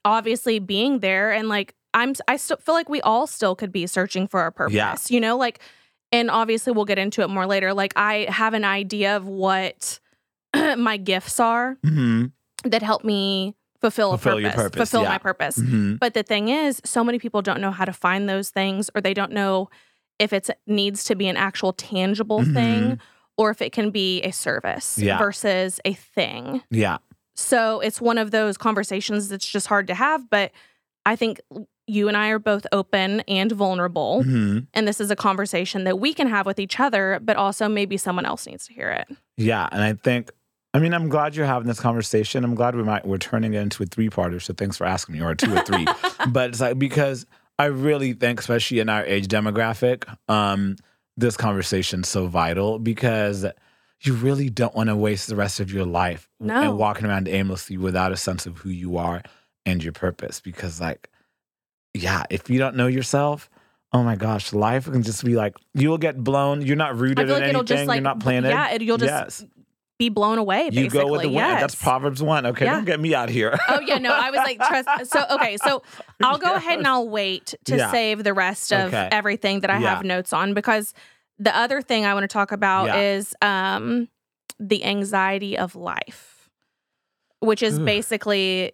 [0.05, 3.87] obviously being there and like I'm I still feel like we all still could be
[3.87, 4.73] searching for our purpose.
[4.75, 4.95] Yeah.
[5.09, 5.59] You know, like
[6.11, 7.73] and obviously we'll get into it more later.
[7.73, 9.99] Like I have an idea of what
[10.77, 12.25] my gifts are hmm
[12.65, 15.09] that help me fulfill, Fulfill a your purpose, purpose, fulfill yeah.
[15.09, 15.55] my purpose.
[15.55, 18.89] hmm But the thing is, so many people don't know how to find those things,
[18.93, 19.69] or they don't know
[20.19, 22.53] if it needs to be an actual tangible Mhm.
[22.53, 22.99] thing
[23.37, 25.17] or if it can be a service Yeah.
[25.17, 26.61] versus a thing.
[26.69, 26.97] Yeah.
[27.37, 30.29] So it's one of those conversations that's just hard to have.
[30.29, 30.51] But
[31.05, 31.39] I think
[31.89, 34.23] you and I are both open and vulnerable.
[34.23, 37.67] hmm And this is a conversation that we can have with each other, but also
[37.67, 39.07] maybe someone else needs to hear it.
[39.37, 40.31] Yeah, and I think,
[40.73, 42.43] I mean, I'm glad you're having this conversation.
[42.43, 44.41] I'm glad we might we're turning it into a three parter.
[44.41, 45.85] So thanks for asking me, or a two or three.
[46.29, 47.25] but it's like because
[47.57, 50.75] I really think, especially in our age demographic, um,
[51.17, 53.45] this conversation's so vital because
[54.01, 56.61] you really don't want to waste the rest of your life No.
[56.61, 59.21] and walking around aimlessly without a sense of who you are
[59.65, 60.39] and your purpose.
[60.39, 61.09] Because like,
[61.93, 63.49] yeah, if you don't know yourself.
[63.91, 66.61] Oh my gosh, life can just be like you will get blown.
[66.61, 67.77] You're not rooted I feel in like it'll anything.
[67.77, 68.49] just like You're not planted.
[68.49, 69.45] Yeah, it, you'll just yes.
[69.97, 70.69] be blown away.
[70.69, 70.83] Basically.
[70.83, 71.37] You go with the wind.
[71.37, 71.61] yes.
[71.61, 72.45] That's Proverbs one.
[72.45, 72.75] Okay, Yeah.
[72.75, 73.57] don't get me out here.
[73.67, 74.87] Oh yeah, no, I was like, trust.
[75.11, 75.81] So okay, so
[76.21, 77.89] I'll go ahead and I'll wait to Yeah.
[77.91, 79.09] save the rest of Okay.
[79.11, 79.95] everything that I Yeah.
[79.95, 80.93] have notes on because
[81.39, 84.07] the other thing I want to talk about is um
[84.59, 86.47] the anxiety of life,
[87.39, 87.85] which is Ugh.
[87.85, 88.73] basically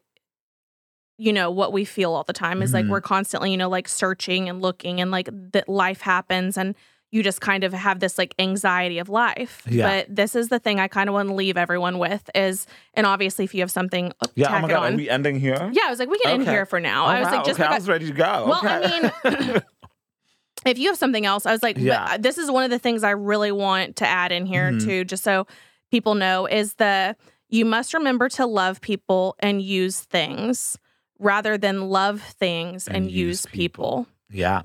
[1.18, 2.90] you know what we feel all the time is like Mhm.
[2.90, 6.76] we're constantly you know like searching and looking and like that life happens and
[7.12, 9.88] you just kind of have this like anxiety of life Yeah.
[10.04, 13.08] but this is the thing i kind of want to leave everyone with is and
[13.08, 14.58] obviously if you have something uh, yeah.
[14.58, 14.94] Oh my god, on.
[14.94, 15.70] are we ending here?
[15.72, 17.06] Yeah, I was like, we can end here for now.
[17.06, 18.46] Oh, I was wow, like, just okay, I was ready to go.
[18.50, 18.80] Well, I
[19.24, 19.62] mean,
[20.66, 22.06] if you have something else, I was like, Yeah.
[22.12, 24.84] but this is one of the things I really want to add in here Mhm.
[24.84, 25.48] too, just so
[25.92, 27.16] people know, is the
[27.50, 30.78] you must remember to love people and use things
[31.20, 34.08] rather than love things and, And use use people.
[34.30, 34.62] yeah.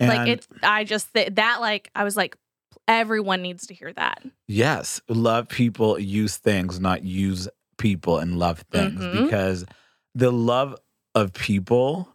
[0.00, 2.36] like And- it's, I just th- that like I was like,
[2.88, 4.22] everyone needs to hear that.
[4.48, 9.24] Yes, love people, use things, not use people and love things Mhm.
[9.24, 9.64] because
[10.14, 10.76] the love
[11.14, 12.08] of people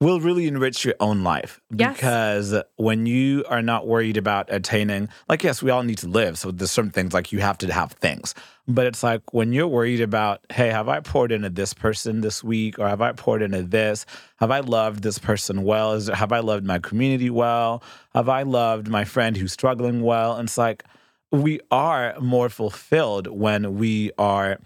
[0.00, 1.60] will really enrich your own life.
[1.74, 1.96] Yes.
[1.96, 6.36] Because when you are not worried about attaining, like, yes, we all need to live.
[6.38, 8.34] So there's certain things like you have to have things.
[8.66, 12.42] But it's like when you're worried about, hey, have I poured into this person this
[12.42, 12.78] week?
[12.78, 14.04] Or have I poured into this?
[14.38, 15.92] Have I loved this person well?
[15.92, 17.82] Is, have I loved my community well?
[18.14, 20.36] Have I loved my friend who's struggling well?
[20.36, 20.84] And it's like,
[21.30, 24.58] we are more fulfilled when we are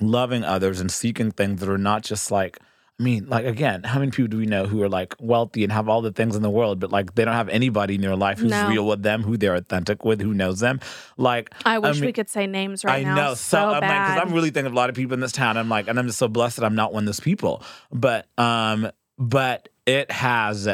[0.00, 2.58] loving others and seeking things that are not just like
[3.00, 5.72] I mean, like again, how many people do we know who are like wealthy and
[5.72, 8.14] have all the things in the world, but like they don't have anybody in their
[8.14, 8.68] life who's No.
[8.68, 10.80] real with them, who they're authentic with, who knows them?
[11.16, 13.14] Like I wish we mean, could say names right I now.
[13.14, 13.34] know.
[13.34, 15.56] so, I'm like, because I'm really thinking of a lot of people in this town.
[15.56, 17.62] I'm like, and I'm just so blessed that I'm not one of those people.
[17.90, 20.68] But um, but it has.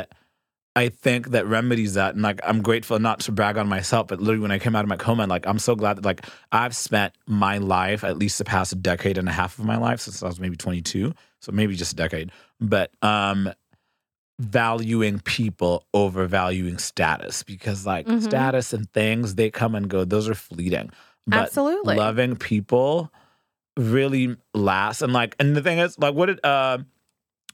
[0.74, 4.20] I think that remedies that, and like I'm grateful not to brag on myself, but
[4.20, 6.76] literally when I came out of my coma, like I'm so glad that like I've
[6.76, 10.22] spent my life, at least the past decade and a half of my life, since
[10.22, 11.14] I was maybe 22,
[11.46, 13.52] so maybe just a decade, but um,
[14.40, 18.20] valuing people over valuing status because like Mhm.
[18.22, 20.90] status and things they come and go, those are fleeting.
[21.28, 21.94] But Absolutely.
[21.94, 23.12] loving people
[23.76, 26.78] really lasts, and like, and the thing is, like, what did uh,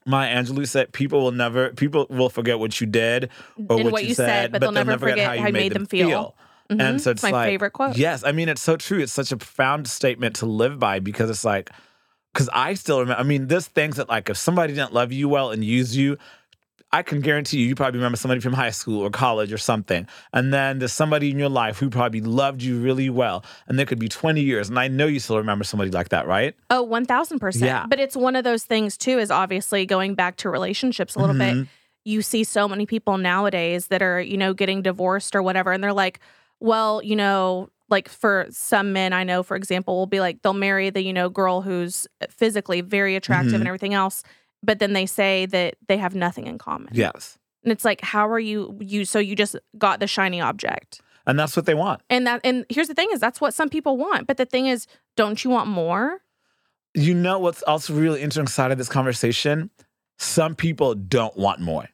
[0.06, 0.92] Maya Angelou said?
[0.92, 3.28] People will never, people will forget what you did
[3.68, 6.34] or what, what you said, but they'll never forget how you made them feel.
[6.70, 7.00] And Mhm.
[7.00, 7.96] so it's my like, favorite quote.
[7.96, 9.00] Yes, I mean it's so true.
[9.00, 11.70] It's such a profound statement to live by because it's like,
[12.32, 13.20] because I still remember.
[13.20, 16.18] I mean, there's things that like if somebody didn't love you well and use you,
[16.94, 20.06] I can guarantee you, you probably remember somebody from high school or college or something,
[20.34, 23.86] and then there's somebody in your life who probably loved you really well, and there
[23.86, 26.54] could be 20 years, and I know you still remember somebody like that, right?
[26.68, 27.64] Oh, 1000%.
[27.64, 27.86] Yeah.
[27.88, 31.34] But it's one of those things, too, is obviously going back to relationships a little
[31.36, 31.54] bit.
[31.54, 31.68] Mhm.
[32.04, 35.72] You see so many people nowadays that are, you know, getting divorced or whatever.
[35.72, 36.20] And they're like,
[36.60, 40.52] well, you know, like for some men I know, for example, will be like, they'll
[40.54, 43.60] marry the, you know, girl who's physically very attractive Mhm.
[43.60, 44.24] and everything else.
[44.64, 46.90] But then they say that they have nothing in common.
[46.92, 51.00] Yes, And it's like, how are you, you, so you just got the shiny object.
[51.26, 52.00] and that's what they want.
[52.10, 54.26] And that, and here's the thing is that's what some people want.
[54.26, 56.18] But the thing is, don't you want more?
[56.94, 59.70] You know what's also really interesting side of this conversation?
[60.18, 61.88] Some people don't want more,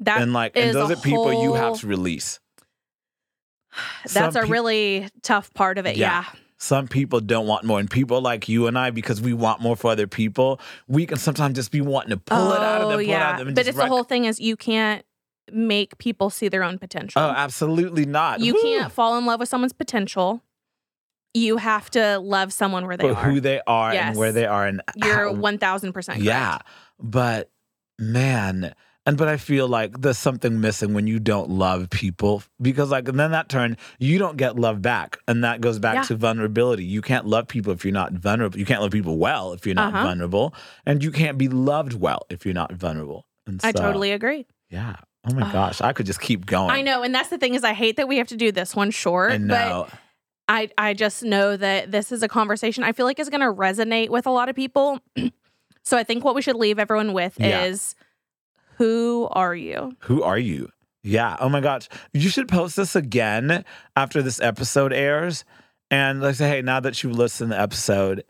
[0.00, 2.38] That and like, and those are people you have to release.
[4.12, 5.96] That's Some a really tough part of it.
[5.96, 6.24] Yeah.
[6.24, 6.38] Yeah.
[6.60, 9.76] Some people don't want more, and people like you and I, because we want more
[9.76, 12.96] for other people, we can sometimes just be wanting to pull it out of them,
[12.96, 15.04] oh, it out of them, But it's the whole thing is you can't
[15.52, 17.22] make people see their own potential.
[17.22, 18.40] Oh, absolutely not.
[18.40, 18.62] you Whew.
[18.62, 20.42] can't fall in love with someone's potential.
[21.32, 23.30] You have to love someone where they for are.
[23.30, 24.08] who they are Yes.
[24.08, 26.22] and where they are, and You're one thousand percent.
[26.22, 26.58] yeah.
[26.98, 27.50] But
[28.00, 28.74] man,
[29.08, 33.08] and but I feel like there's something missing when you don't love people because like
[33.08, 36.02] and then that turn you don't get love back, and that goes back Yeah.
[36.02, 36.84] to vulnerability.
[36.84, 38.58] You can't love people if you're not vulnerable.
[38.58, 40.04] You can't love people well if you're not Uh-huh.
[40.04, 40.54] vulnerable,
[40.86, 43.26] and you can't be loved well if you're not vulnerable.
[43.46, 44.46] And I totally agree.
[44.70, 44.96] yeah.
[45.28, 45.52] Oh my Ugh.
[45.52, 46.70] gosh, I could just keep going.
[46.70, 48.76] I know, and that's the thing is I hate that we have to do this
[48.76, 49.32] one short.
[49.32, 49.86] I know.
[49.90, 49.98] But
[50.48, 53.52] I I just know that this is a conversation I feel like is going to
[53.52, 55.00] resonate with a lot of people.
[55.82, 57.64] so I think what we should leave everyone with Yeah.
[57.64, 57.94] is
[58.78, 59.94] who are you?
[60.00, 60.70] Who are you?
[61.02, 61.36] Yeah.
[61.40, 61.88] Oh my gosh.
[62.12, 63.64] You should post this again
[63.96, 65.44] after this episode airs.
[65.90, 68.24] And like say, hey, now that you've listened to the episode,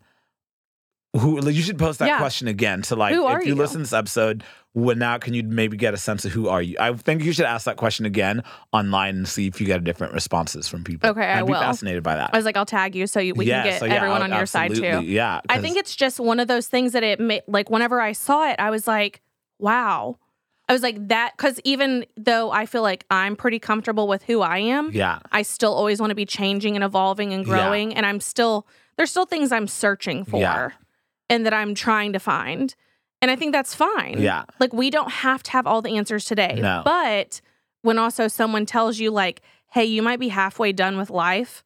[1.17, 2.19] who like, you should post that Yeah.
[2.19, 3.55] question again to like if you, you?
[3.55, 6.63] listen to this episode, when now can you maybe get a sense of who are
[6.63, 6.77] you?
[6.79, 10.13] I think you should ask that question again online and see if you get different
[10.13, 11.09] responses from people.
[11.11, 12.31] Okay, I I'd be fascinated by that.
[12.33, 14.23] I was like, I'll tag you so you, we Yeah, can get so yeah, everyone
[14.23, 15.03] on your side too.
[15.03, 15.41] Yeah.
[15.49, 18.49] I think it's just one of those things that it ma- like whenever I saw
[18.49, 19.21] it, I was like,
[19.59, 20.19] wow,
[20.69, 24.43] I was like that because even though I feel like I'm pretty comfortable with who
[24.43, 25.19] I am, Yeah.
[25.33, 27.53] I still always want to be changing and evolving and Yeah.
[27.55, 27.95] growing.
[27.95, 30.71] And I'm still, there's still things I'm searching for Yeah.
[31.31, 32.75] and that I'm trying to find.
[33.23, 34.17] And I think that's fine.
[34.21, 34.45] Yeah.
[34.61, 36.59] Like we don't have to have all the answers today.
[36.61, 36.83] No.
[36.85, 37.41] But
[37.83, 41.65] when also someone tells you, like, hey, you might be halfway done with life,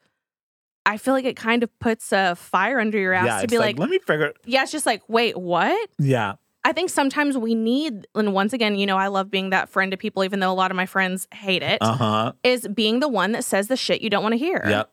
[0.86, 3.40] I feel like it kind of puts a fire under your ass Yeah.
[3.42, 4.32] to be like, like, let me figure.
[4.44, 5.90] yeah, it's just like, wait, what?
[5.98, 6.34] Yeah.
[6.72, 9.90] I think sometimes we need, and once again, you know, I love being that friend
[9.90, 12.32] to people, even though a lot of my friends hate it, Uh huh.
[12.42, 14.62] is being the one that says the shit you don't want to hear.
[14.66, 14.90] Yep.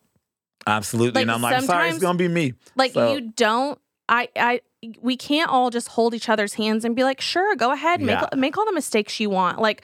[0.67, 1.13] Absolutely.
[1.13, 2.53] Like, and I'm like, sorry, it's gonna be me.
[2.75, 4.61] Like So- you don't I I
[5.01, 8.19] we can't all just hold each other's hands and be like, "Sure, go ahead, make
[8.19, 8.27] Yeah.
[8.35, 9.83] make all the mistakes you want." Like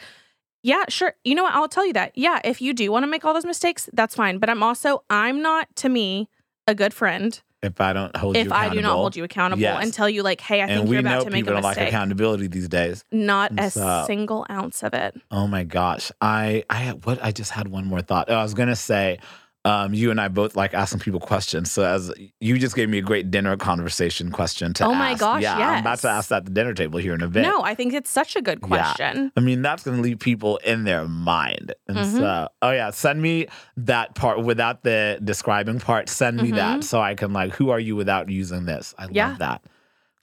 [0.63, 1.13] yeah, sure.
[1.23, 1.53] You know what?
[1.53, 2.11] I'll tell you that.
[2.15, 4.37] Yeah, if you do want to make all those mistakes, that's fine.
[4.39, 6.27] But I'm also I'm not to me
[6.67, 8.95] a good friend If I don't hold if you I do not accountable.
[9.01, 9.83] hold you accountable Yes.
[9.83, 11.43] and tell you like, "Hey, I think and you're about to make a mistake.
[11.45, 13.03] people a don't like accountability these days.
[13.11, 15.19] not a So- single ounce of it.
[15.31, 16.11] Oh my gosh.
[16.21, 18.25] I I what I just had one more thought.
[18.29, 19.19] Oh, I was gonna say,
[19.65, 21.71] um, you and I both like asking people questions.
[21.71, 25.19] So as you just gave me a great dinner conversation question to Oh my ask.
[25.19, 27.41] gosh, yeah, I'm about to ask that at the dinner table here in a bit.
[27.41, 29.15] No, I think it's such a good question.
[29.23, 29.29] Yeah.
[29.35, 31.73] I mean, that's going to leave people in their mind.
[31.87, 32.17] And Mhm.
[32.19, 33.47] so, oh yeah, send me
[33.77, 36.09] that part without the describing part.
[36.09, 36.55] Send me Mhm.
[36.55, 38.93] that so I can like, who are you without using this?
[38.99, 39.29] I Yeah.
[39.29, 39.61] love that.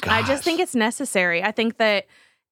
[0.04, 1.42] I just think it's necessary.
[1.42, 2.06] I think that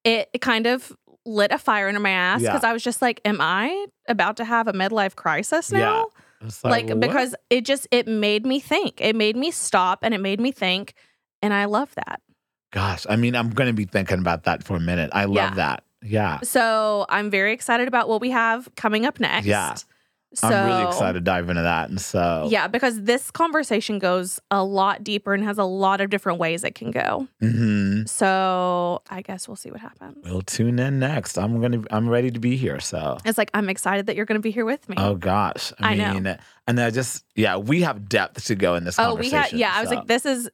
[0.05, 0.92] it kind of
[1.26, 2.50] lit a fire under my ass Yeah.
[2.50, 5.79] because I was just like, am I about to have a midlife crisis Yeah.
[5.81, 6.07] now?
[6.42, 9.00] It's Like, because it just it made me think.
[9.00, 10.94] It made me stop and it made me think.
[11.42, 12.20] And I love that.
[12.72, 15.11] gosh, I mean, I'm going to be thinking about that for a minute.
[15.12, 15.55] I love Yeah.
[15.55, 15.85] that.
[16.03, 16.40] Yeah.
[16.42, 19.46] So I'm very excited about what we have coming up next.
[19.46, 19.74] Yeah.
[20.32, 21.88] So I'm really excited to dive into that.
[21.90, 26.08] And so, Yeah, because this conversation goes a lot deeper and has a lot of
[26.08, 27.26] different ways it can go.
[27.40, 30.18] hmm So I guess we'll see what happens.
[30.24, 31.36] we'll tune in next.
[31.36, 32.78] I'm going to, I'm ready to be here.
[32.78, 34.94] So, It's like I'm excited that you're going to be here with me.
[34.98, 35.72] oh gosh.
[35.80, 36.14] I, I know.
[36.14, 36.38] mean,
[36.68, 39.38] and I just, yeah, we have depth to go in this Oh, we conversation.
[39.38, 39.72] had yeah.
[39.74, 40.48] I was like, this is.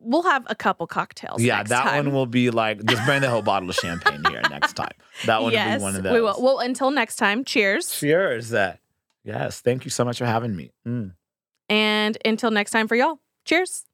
[0.00, 1.42] We'll have a couple cocktails.
[1.42, 2.06] Yeah, that time.
[2.06, 4.92] one will be like just bring the whole bottle of champagne here next time.
[5.26, 6.12] That one yes, will be one of those.
[6.14, 6.36] we will.
[6.40, 7.44] Well, until next time.
[7.44, 8.54] Cheers, Cheers.
[8.54, 8.76] Uh,
[9.24, 10.72] yes, thank you so much for having me.
[10.86, 11.12] Mm.
[11.68, 13.18] and until next time for y'all.
[13.44, 13.84] Cheers.